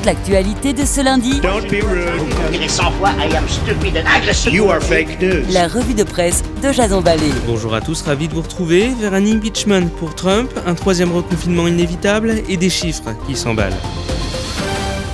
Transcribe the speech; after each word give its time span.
toute 0.00 0.06
l'actualité 0.06 0.72
de 0.72 0.84
ce 0.84 1.02
lundi. 1.02 1.40
Don't 1.40 1.62
be 1.68 1.82
rude. 1.84 2.50
dirai 2.50 2.68
100 2.68 2.90
fois 2.92 3.10
I 3.18 3.34
am 3.36 3.46
stupid 3.48 3.96
and 3.96 4.06
aggressive. 4.06 4.52
You 4.52 4.70
are 4.70 4.80
fake 4.80 5.20
news. 5.20 5.44
La 5.52 5.68
revue 5.68 5.94
de 5.94 6.04
presse 6.04 6.42
de 6.62 6.72
Jason 6.72 7.00
Vallée. 7.00 7.32
Bonjour 7.46 7.74
à 7.74 7.80
tous, 7.80 8.02
ravi 8.02 8.28
de 8.28 8.34
vous 8.34 8.42
retrouver 8.42 8.90
vers 9.00 9.14
un 9.14 9.26
impeachment 9.26 9.88
pour 9.98 10.14
Trump, 10.14 10.50
un 10.66 10.74
troisième 10.74 11.12
reconfinement 11.12 11.66
inévitable 11.66 12.42
et 12.48 12.56
des 12.56 12.70
chiffres 12.70 13.14
qui 13.26 13.36
s'emballent. 13.36 13.76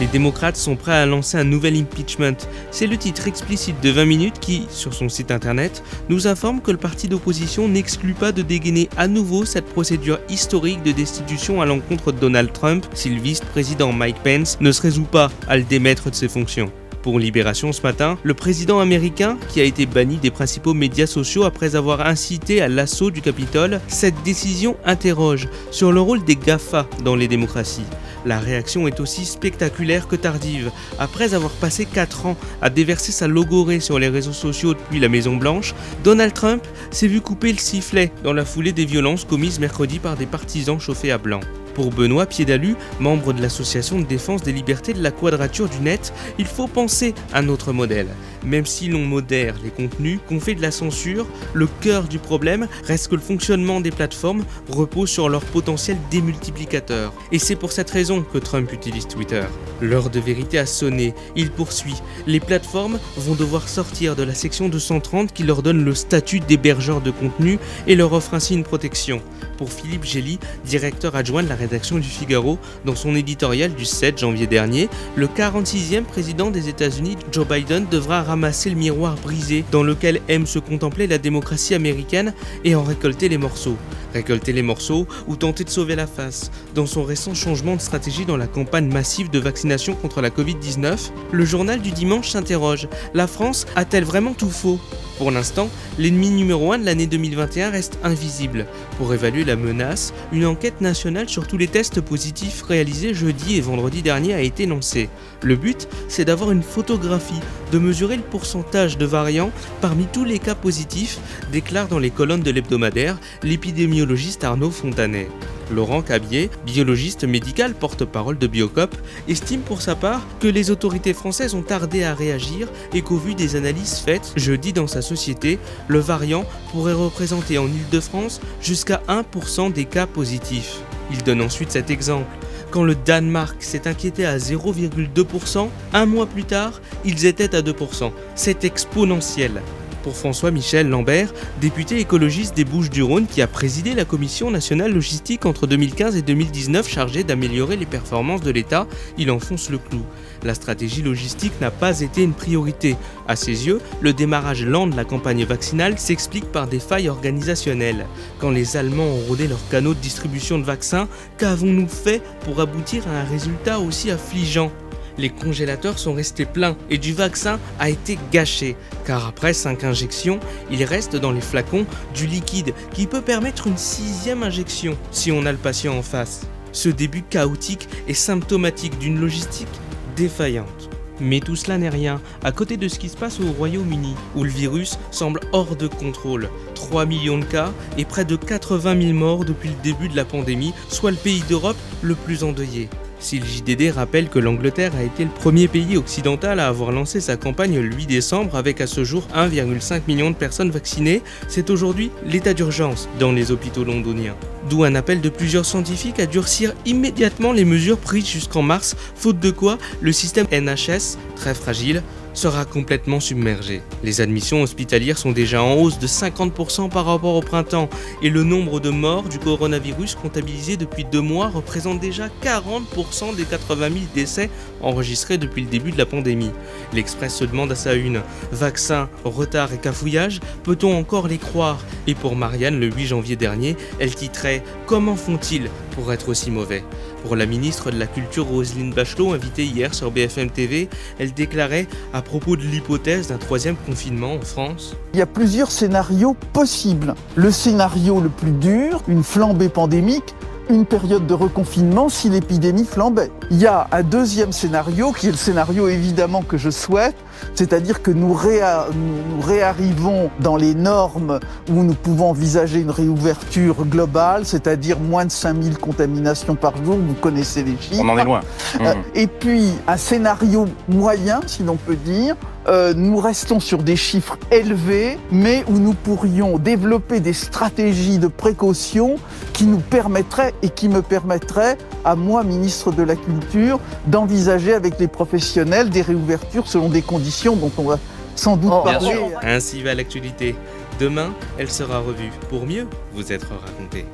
Les 0.00 0.06
démocrates 0.08 0.56
sont 0.56 0.74
prêts 0.74 0.92
à 0.92 1.06
lancer 1.06 1.38
un 1.38 1.44
nouvel 1.44 1.76
impeachment. 1.76 2.36
C'est 2.72 2.88
le 2.88 2.96
titre 2.96 3.28
explicite 3.28 3.80
de 3.80 3.90
20 3.90 4.04
minutes 4.06 4.40
qui, 4.40 4.66
sur 4.68 4.92
son 4.92 5.08
site 5.08 5.30
internet, 5.30 5.84
nous 6.08 6.26
informe 6.26 6.60
que 6.60 6.72
le 6.72 6.78
parti 6.78 7.06
d'opposition 7.06 7.68
n'exclut 7.68 8.14
pas 8.14 8.32
de 8.32 8.42
dégainer 8.42 8.88
à 8.96 9.06
nouveau 9.06 9.44
cette 9.44 9.66
procédure 9.66 10.18
historique 10.28 10.82
de 10.82 10.90
destitution 10.90 11.62
à 11.62 11.66
l'encontre 11.66 12.10
de 12.10 12.18
Donald 12.18 12.52
Trump 12.52 12.84
si 12.92 13.08
le 13.08 13.20
vice-président 13.20 13.92
Mike 13.92 14.22
Pence 14.24 14.58
ne 14.60 14.72
se 14.72 14.82
résout 14.82 15.04
pas 15.04 15.30
à 15.46 15.56
le 15.56 15.62
démettre 15.62 16.10
de 16.10 16.16
ses 16.16 16.28
fonctions. 16.28 16.72
Pour 17.04 17.18
Libération 17.18 17.70
ce 17.74 17.82
matin, 17.82 18.16
le 18.22 18.32
président 18.32 18.80
américain, 18.80 19.36
qui 19.50 19.60
a 19.60 19.64
été 19.64 19.84
banni 19.84 20.16
des 20.16 20.30
principaux 20.30 20.72
médias 20.72 21.06
sociaux 21.06 21.44
après 21.44 21.76
avoir 21.76 22.06
incité 22.06 22.62
à 22.62 22.68
l'assaut 22.68 23.10
du 23.10 23.20
Capitole, 23.20 23.82
cette 23.88 24.22
décision 24.22 24.78
interroge 24.86 25.46
sur 25.70 25.92
le 25.92 26.00
rôle 26.00 26.24
des 26.24 26.34
GAFA 26.34 26.88
dans 27.04 27.14
les 27.14 27.28
démocraties. 27.28 27.84
La 28.24 28.38
réaction 28.38 28.88
est 28.88 29.00
aussi 29.00 29.26
spectaculaire 29.26 30.08
que 30.08 30.16
tardive. 30.16 30.70
Après 30.98 31.34
avoir 31.34 31.50
passé 31.50 31.84
4 31.84 32.24
ans 32.24 32.38
à 32.62 32.70
déverser 32.70 33.12
sa 33.12 33.28
logorée 33.28 33.80
sur 33.80 33.98
les 33.98 34.08
réseaux 34.08 34.32
sociaux 34.32 34.72
depuis 34.72 34.98
la 34.98 35.10
Maison 35.10 35.36
Blanche, 35.36 35.74
Donald 36.04 36.32
Trump 36.32 36.66
s'est 36.90 37.06
vu 37.06 37.20
couper 37.20 37.52
le 37.52 37.58
sifflet 37.58 38.12
dans 38.22 38.32
la 38.32 38.46
foulée 38.46 38.72
des 38.72 38.86
violences 38.86 39.26
commises 39.26 39.60
mercredi 39.60 39.98
par 39.98 40.16
des 40.16 40.24
partisans 40.24 40.80
chauffés 40.80 41.12
à 41.12 41.18
blanc. 41.18 41.40
Pour 41.74 41.90
Benoît 41.90 42.26
Piedalu, 42.26 42.76
membre 43.00 43.32
de 43.32 43.42
l'association 43.42 43.98
de 43.98 44.04
défense 44.04 44.42
des 44.42 44.52
libertés 44.52 44.92
de 44.92 45.02
la 45.02 45.10
quadrature 45.10 45.68
du 45.68 45.80
net, 45.80 46.12
il 46.38 46.46
faut 46.46 46.68
penser 46.68 47.14
à 47.32 47.42
notre 47.42 47.72
modèle. 47.72 48.08
Même 48.44 48.66
si 48.66 48.88
l'on 48.88 49.04
modère 49.04 49.54
les 49.62 49.70
contenus, 49.70 50.18
qu'on 50.28 50.40
fait 50.40 50.54
de 50.54 50.62
la 50.62 50.70
censure, 50.70 51.26
le 51.52 51.66
cœur 51.80 52.04
du 52.04 52.18
problème 52.18 52.68
reste 52.84 53.08
que 53.08 53.14
le 53.14 53.20
fonctionnement 53.20 53.80
des 53.80 53.90
plateformes 53.90 54.44
repose 54.68 55.10
sur 55.10 55.28
leur 55.28 55.44
potentiel 55.44 55.96
démultiplicateur. 56.10 57.12
Et 57.32 57.38
c'est 57.38 57.56
pour 57.56 57.72
cette 57.72 57.90
raison 57.90 58.22
que 58.22 58.38
Trump 58.38 58.72
utilise 58.72 59.06
Twitter. 59.06 59.44
L'heure 59.80 60.10
de 60.10 60.20
vérité 60.20 60.58
a 60.58 60.66
sonné, 60.66 61.14
il 61.36 61.50
poursuit. 61.50 61.96
Les 62.26 62.40
plateformes 62.40 62.98
vont 63.16 63.34
devoir 63.34 63.68
sortir 63.68 64.16
de 64.16 64.22
la 64.22 64.34
section 64.34 64.68
230 64.68 65.32
qui 65.32 65.42
leur 65.42 65.62
donne 65.62 65.84
le 65.84 65.94
statut 65.94 66.40
d'hébergeur 66.40 67.00
de 67.00 67.10
contenu 67.10 67.58
et 67.86 67.96
leur 67.96 68.12
offre 68.12 68.34
ainsi 68.34 68.54
une 68.54 68.64
protection. 68.64 69.20
Pour 69.58 69.72
Philippe 69.72 70.04
Gély, 70.04 70.38
directeur 70.64 71.16
adjoint 71.16 71.42
de 71.42 71.48
la 71.48 71.54
rédaction 71.54 71.98
du 71.98 72.08
Figaro, 72.08 72.58
dans 72.84 72.94
son 72.94 73.14
éditorial 73.14 73.74
du 73.74 73.84
7 73.84 74.18
janvier 74.18 74.46
dernier, 74.46 74.88
le 75.16 75.26
46e 75.26 76.02
président 76.02 76.50
des 76.50 76.68
États-Unis, 76.68 77.16
Joe 77.32 77.46
Biden, 77.46 77.86
devra 77.90 78.20
ramasser 78.34 78.68
le 78.68 78.74
miroir 78.74 79.14
brisé 79.22 79.64
dans 79.70 79.84
lequel 79.84 80.20
aime 80.26 80.44
se 80.44 80.58
contempler 80.58 81.06
la 81.06 81.18
démocratie 81.18 81.72
américaine 81.72 82.34
et 82.64 82.74
en 82.74 82.82
récolter 82.82 83.28
les 83.28 83.38
morceaux. 83.38 83.76
Récolter 84.12 84.52
les 84.52 84.62
morceaux 84.62 85.06
ou 85.28 85.36
tenter 85.36 85.62
de 85.62 85.70
sauver 85.70 85.94
la 85.94 86.08
face. 86.08 86.50
Dans 86.74 86.86
son 86.86 87.04
récent 87.04 87.32
changement 87.32 87.76
de 87.76 87.80
stratégie 87.80 88.26
dans 88.26 88.36
la 88.36 88.48
campagne 88.48 88.92
massive 88.92 89.30
de 89.30 89.38
vaccination 89.38 89.94
contre 89.94 90.20
la 90.20 90.30
Covid-19, 90.30 91.10
le 91.30 91.44
journal 91.44 91.80
du 91.80 91.92
dimanche 91.92 92.30
s'interroge. 92.30 92.88
La 93.14 93.28
France 93.28 93.66
a-t-elle 93.76 94.04
vraiment 94.04 94.34
tout 94.34 94.50
faux? 94.50 94.80
Pour 95.18 95.30
l'instant, 95.30 95.70
l'ennemi 95.98 96.30
numéro 96.30 96.72
1 96.72 96.78
de 96.78 96.84
l'année 96.84 97.06
2021 97.06 97.70
reste 97.70 97.98
invisible. 98.02 98.66
Pour 98.98 99.14
évaluer 99.14 99.44
la 99.44 99.56
menace, 99.56 100.12
une 100.32 100.46
enquête 100.46 100.80
nationale 100.80 101.28
sur 101.28 101.46
tous 101.46 101.56
les 101.56 101.68
tests 101.68 102.00
positifs 102.00 102.62
réalisés 102.62 103.14
jeudi 103.14 103.56
et 103.56 103.60
vendredi 103.60 104.02
dernier 104.02 104.34
a 104.34 104.40
été 104.40 104.66
lancée. 104.66 105.08
Le 105.42 105.56
but, 105.56 105.88
c'est 106.08 106.24
d'avoir 106.24 106.50
une 106.50 106.62
photographie, 106.62 107.40
de 107.70 107.78
mesurer 107.78 108.16
le 108.16 108.22
pourcentage 108.22 108.98
de 108.98 109.06
variants 109.06 109.52
parmi 109.80 110.06
tous 110.06 110.24
les 110.24 110.38
cas 110.38 110.54
positifs, 110.54 111.18
déclare 111.52 111.88
dans 111.88 111.98
les 111.98 112.10
colonnes 112.10 112.42
de 112.42 112.50
l'hebdomadaire 112.50 113.18
l'épidémiologiste 113.42 114.42
Arnaud 114.42 114.70
Fontanet. 114.70 115.28
Laurent 115.70 116.02
Cabier, 116.02 116.50
biologiste 116.66 117.24
médical 117.24 117.74
porte-parole 117.74 118.38
de 118.38 118.46
Biocop, 118.46 118.94
estime 119.28 119.60
pour 119.60 119.82
sa 119.82 119.94
part 119.94 120.22
que 120.40 120.48
les 120.48 120.70
autorités 120.70 121.14
françaises 121.14 121.54
ont 121.54 121.62
tardé 121.62 122.04
à 122.04 122.14
réagir 122.14 122.68
et 122.92 123.02
qu'au 123.02 123.16
vu 123.16 123.34
des 123.34 123.56
analyses 123.56 123.98
faites 123.98 124.32
jeudi 124.36 124.72
dans 124.72 124.86
sa 124.86 125.02
société, 125.02 125.58
le 125.88 125.98
variant 125.98 126.44
pourrait 126.72 126.92
représenter 126.92 127.58
en 127.58 127.66
Ile-de-France 127.66 128.40
jusqu'à 128.60 129.02
1% 129.08 129.72
des 129.72 129.84
cas 129.84 130.06
positifs. 130.06 130.80
Il 131.10 131.22
donne 131.22 131.42
ensuite 131.42 131.72
cet 131.72 131.90
exemple. 131.90 132.30
Quand 132.70 132.82
le 132.82 132.96
Danemark 132.96 133.62
s'est 133.62 133.86
inquiété 133.86 134.26
à 134.26 134.36
0,2%, 134.36 135.68
un 135.92 136.06
mois 136.06 136.26
plus 136.26 136.44
tard, 136.44 136.80
ils 137.04 137.24
étaient 137.24 137.54
à 137.54 137.62
2%. 137.62 138.10
C'est 138.34 138.64
exponentiel 138.64 139.62
pour 140.04 140.16
François-Michel 140.16 140.88
Lambert, 140.88 141.32
député 141.62 141.98
écologiste 141.98 142.54
des 142.54 142.66
Bouches-du-Rhône 142.66 143.26
qui 143.26 143.40
a 143.40 143.46
présidé 143.46 143.94
la 143.94 144.04
commission 144.04 144.50
nationale 144.50 144.92
logistique 144.92 145.46
entre 145.46 145.66
2015 145.66 146.14
et 146.14 146.22
2019 146.22 146.86
chargée 146.86 147.24
d'améliorer 147.24 147.76
les 147.76 147.86
performances 147.86 148.42
de 148.42 148.50
l'État, 148.50 148.86
il 149.16 149.30
enfonce 149.30 149.70
le 149.70 149.78
clou. 149.78 150.02
La 150.42 150.54
stratégie 150.54 151.00
logistique 151.00 151.58
n'a 151.62 151.70
pas 151.70 152.02
été 152.02 152.22
une 152.22 152.34
priorité. 152.34 152.96
À 153.26 153.34
ses 153.34 153.66
yeux, 153.66 153.80
le 154.02 154.12
démarrage 154.12 154.64
lent 154.64 154.86
de 154.86 154.94
la 154.94 155.06
campagne 155.06 155.44
vaccinale 155.46 155.98
s'explique 155.98 156.52
par 156.52 156.66
des 156.66 156.80
failles 156.80 157.08
organisationnelles. 157.08 158.06
Quand 158.38 158.50
les 158.50 158.76
Allemands 158.76 159.04
ont 159.04 159.26
rodé 159.26 159.48
leurs 159.48 159.68
canaux 159.70 159.94
de 159.94 160.00
distribution 160.00 160.58
de 160.58 160.64
vaccins, 160.64 161.08
qu'avons-nous 161.38 161.88
fait 161.88 162.22
pour 162.44 162.60
aboutir 162.60 163.08
à 163.08 163.20
un 163.22 163.24
résultat 163.24 163.80
aussi 163.80 164.10
affligeant? 164.10 164.70
Les 165.18 165.30
congélateurs 165.30 165.98
sont 165.98 166.14
restés 166.14 166.44
pleins 166.44 166.76
et 166.90 166.98
du 166.98 167.12
vaccin 167.12 167.58
a 167.78 167.90
été 167.90 168.18
gâché, 168.32 168.76
car 169.06 169.26
après 169.26 169.52
5 169.52 169.84
injections, 169.84 170.40
il 170.70 170.82
reste 170.84 171.16
dans 171.16 171.32
les 171.32 171.40
flacons 171.40 171.86
du 172.14 172.26
liquide 172.26 172.74
qui 172.92 173.06
peut 173.06 173.22
permettre 173.22 173.66
une 173.66 173.76
sixième 173.76 174.42
injection 174.42 174.96
si 175.10 175.32
on 175.32 175.46
a 175.46 175.52
le 175.52 175.58
patient 175.58 175.96
en 175.96 176.02
face. 176.02 176.42
Ce 176.72 176.88
début 176.88 177.22
chaotique 177.22 177.88
est 178.08 178.14
symptomatique 178.14 178.98
d'une 178.98 179.20
logistique 179.20 179.68
défaillante. 180.16 180.90
Mais 181.20 181.38
tout 181.38 181.54
cela 181.54 181.78
n'est 181.78 181.88
rien 181.88 182.20
à 182.42 182.50
côté 182.50 182.76
de 182.76 182.88
ce 182.88 182.98
qui 182.98 183.08
se 183.08 183.16
passe 183.16 183.38
au 183.38 183.52
Royaume-Uni, 183.52 184.14
où 184.34 184.42
le 184.42 184.50
virus 184.50 184.98
semble 185.12 185.40
hors 185.52 185.76
de 185.76 185.86
contrôle. 185.86 186.50
3 186.74 187.06
millions 187.06 187.38
de 187.38 187.44
cas 187.44 187.72
et 187.96 188.04
près 188.04 188.24
de 188.24 188.34
80 188.34 189.00
000 189.00 189.12
morts 189.12 189.44
depuis 189.44 189.68
le 189.68 189.82
début 189.84 190.08
de 190.08 190.16
la 190.16 190.24
pandémie, 190.24 190.74
soit 190.88 191.12
le 191.12 191.16
pays 191.16 191.44
d'Europe 191.48 191.76
le 192.02 192.16
plus 192.16 192.42
endeuillé. 192.42 192.88
Si 193.24 193.38
le 193.38 193.46
JDD 193.46 193.90
rappelle 193.90 194.28
que 194.28 194.38
l'Angleterre 194.38 194.92
a 194.94 195.02
été 195.02 195.24
le 195.24 195.30
premier 195.30 195.66
pays 195.66 195.96
occidental 195.96 196.60
à 196.60 196.68
avoir 196.68 196.92
lancé 196.92 197.22
sa 197.22 197.38
campagne 197.38 197.80
le 197.80 197.90
8 197.96 198.04
décembre 198.04 198.54
avec 198.54 198.82
à 198.82 198.86
ce 198.86 199.02
jour 199.02 199.26
1,5 199.34 200.02
million 200.06 200.30
de 200.30 200.36
personnes 200.36 200.70
vaccinées, 200.70 201.22
c'est 201.48 201.70
aujourd'hui 201.70 202.10
l'état 202.26 202.52
d'urgence 202.52 203.08
dans 203.18 203.32
les 203.32 203.50
hôpitaux 203.50 203.82
londoniens. 203.82 204.36
D'où 204.68 204.84
un 204.84 204.94
appel 204.94 205.22
de 205.22 205.30
plusieurs 205.30 205.64
scientifiques 205.64 206.20
à 206.20 206.26
durcir 206.26 206.74
immédiatement 206.84 207.52
les 207.52 207.64
mesures 207.64 207.96
prises 207.96 208.28
jusqu'en 208.28 208.60
mars, 208.60 208.94
faute 209.14 209.40
de 209.40 209.50
quoi 209.50 209.78
le 210.02 210.12
système 210.12 210.46
NHS, 210.52 211.16
très 211.34 211.54
fragile, 211.54 212.02
sera 212.34 212.64
complètement 212.64 213.20
submergé. 213.20 213.80
Les 214.02 214.20
admissions 214.20 214.62
hospitalières 214.62 215.18
sont 215.18 215.32
déjà 215.32 215.62
en 215.62 215.74
hausse 215.74 215.98
de 215.98 216.06
50% 216.06 216.90
par 216.90 217.06
rapport 217.06 217.34
au 217.34 217.40
printemps 217.40 217.88
et 218.22 218.30
le 218.30 218.42
nombre 218.42 218.80
de 218.80 218.90
morts 218.90 219.24
du 219.24 219.38
coronavirus 219.38 220.16
comptabilisé 220.16 220.76
depuis 220.76 221.04
deux 221.04 221.20
mois 221.20 221.48
représente 221.48 222.00
déjà 222.00 222.28
40% 222.42 223.34
des 223.36 223.44
80 223.44 223.88
000 223.88 224.04
décès 224.14 224.50
enregistrés 224.82 225.38
depuis 225.38 225.62
le 225.62 225.68
début 225.68 225.92
de 225.92 225.98
la 225.98 226.06
pandémie. 226.06 226.50
L'Express 226.92 227.36
se 227.36 227.44
demande 227.44 227.72
à 227.72 227.76
sa 227.76 227.94
une, 227.94 228.20
vaccin, 228.52 229.08
retard 229.24 229.72
et 229.72 229.78
cafouillage, 229.78 230.40
peut-on 230.62 230.96
encore 230.96 231.28
les 231.28 231.38
croire? 231.38 231.78
Et 232.06 232.14
pour 232.14 232.36
Marianne, 232.36 232.78
le 232.80 232.90
8 232.90 233.06
janvier 233.06 233.36
dernier, 233.36 233.76
elle 233.98 234.14
titrait 234.14 234.62
Comment 234.86 235.16
font-ils 235.16 235.70
pour 235.92 236.12
être 236.12 236.28
aussi 236.28 236.50
mauvais? 236.50 236.84
Pour 237.24 237.36
la 237.36 237.46
ministre 237.46 237.90
de 237.90 237.98
la 237.98 238.06
Culture 238.06 238.44
Roselyne 238.44 238.92
Bachelot, 238.92 239.32
invitée 239.32 239.64
hier 239.64 239.94
sur 239.94 240.10
BFM 240.10 240.50
TV, 240.50 240.90
elle 241.18 241.32
déclarait 241.32 241.86
à 242.12 242.20
propos 242.20 242.54
de 242.54 242.60
l'hypothèse 242.60 243.28
d'un 243.28 243.38
troisième 243.38 243.76
confinement 243.76 244.34
en 244.34 244.42
France 244.42 244.94
Il 245.14 245.20
y 245.20 245.22
a 245.22 245.26
plusieurs 245.26 245.70
scénarios 245.70 246.36
possibles. 246.52 247.14
Le 247.34 247.50
scénario 247.50 248.20
le 248.20 248.28
plus 248.28 248.50
dur, 248.50 249.02
une 249.08 249.24
flambée 249.24 249.70
pandémique, 249.70 250.34
une 250.68 250.86
période 250.86 251.26
de 251.26 251.34
reconfinement 251.34 252.08
si 252.08 252.28
l'épidémie 252.28 252.84
flambait. 252.84 253.30
Il 253.50 253.60
y 253.60 253.66
a 253.66 253.86
un 253.92 254.02
deuxième 254.02 254.52
scénario 254.52 255.12
qui 255.12 255.28
est 255.28 255.30
le 255.30 255.36
scénario 255.36 255.88
évidemment 255.88 256.42
que 256.42 256.56
je 256.56 256.70
souhaite, 256.70 257.16
c'est-à-dire 257.54 258.02
que 258.02 258.10
nous, 258.10 258.32
réa 258.32 258.86
nous, 258.94 259.40
réarrivons 259.40 260.30
dans 260.40 260.56
les 260.56 260.74
normes 260.74 261.40
où 261.70 261.82
nous 261.82 261.94
pouvons 261.94 262.30
envisager 262.30 262.80
une 262.80 262.90
réouverture 262.90 263.84
globale, 263.84 264.44
c'est-à-dire 264.44 264.98
moins 264.98 265.26
de 265.26 265.30
5000 265.30 265.78
contaminations 265.78 266.54
par 266.54 266.76
jour, 266.84 266.96
vous 266.96 267.14
connaissez 267.14 267.62
les 267.62 267.76
chiffres. 267.78 268.02
On 268.02 268.08
en 268.08 268.18
est 268.18 268.24
loin. 268.24 268.40
Euh, 268.80 268.94
et 269.14 269.26
puis 269.26 269.72
un 269.86 269.96
scénario 269.96 270.66
moyen, 270.88 271.40
si 271.46 271.62
l'on 271.62 271.76
peut 271.76 271.96
dire, 271.96 272.36
euh, 272.66 272.94
nous 272.96 273.18
restons 273.18 273.60
sur 273.60 273.82
des 273.82 273.96
chiffres 273.96 274.38
élevés, 274.50 275.18
mais 275.30 275.64
où 275.68 275.78
nous 275.78 275.92
pourrions 275.92 276.58
développer 276.58 277.20
des 277.20 277.32
stratégies 277.34 278.18
de 278.18 278.28
précaution 278.28 279.16
qui 279.52 279.64
nous 279.64 279.78
permettraient 279.78 280.54
et 280.62 280.70
qui 280.70 280.88
me 280.88 281.02
permettraient, 281.02 281.76
à 282.04 282.16
moi, 282.16 282.42
ministre 282.42 282.90
de 282.90 283.02
la 283.02 283.16
Culture, 283.16 283.78
d'envisager 284.06 284.72
avec 284.74 284.98
les 284.98 285.08
professionnels 285.08 285.90
des 285.90 286.02
réouvertures 286.02 286.66
selon 286.66 286.88
des 286.88 287.02
conditions 287.02 287.56
dont 287.56 287.72
on 287.78 287.84
va 287.84 287.98
sans 288.36 288.56
doute 288.56 288.72
Oh, 288.74 288.82
bien 288.84 288.92
parler. 288.94 289.12
sûr. 289.12 289.28
Ainsi 289.42 289.82
va 289.82 289.94
l'actualité. 289.94 290.56
Demain, 290.98 291.32
elle 291.58 291.70
sera 291.70 291.98
revue 291.98 292.30
pour 292.48 292.66
mieux 292.66 292.86
vous 293.14 293.32
être 293.32 293.48
racontée. 293.48 294.06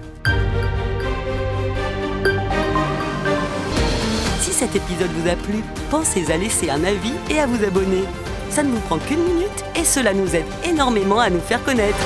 Si 4.41 4.51
cet 4.53 4.75
épisode 4.75 5.11
vous 5.23 5.29
a 5.29 5.37
plu, 5.37 5.63
pensez 5.91 6.31
à 6.33 6.37
laisser 6.37 6.71
un 6.71 6.83
avis 6.85 7.13
et 7.31 7.39
à 7.39 7.47
vous 7.47 7.63
abonner. 7.65 8.05
Ça 8.51 8.65
ne 8.65 8.71
vous 8.71 8.81
prend 8.81 8.99
qu'une 8.99 9.23
minute 9.23 9.65
et 9.77 9.85
cela 9.85 10.13
nous 10.13 10.35
aide 10.35 10.45
énormément 10.65 11.21
à 11.21 11.31
nous 11.31 11.41
faire 11.41 11.63
connaître. 11.63 11.97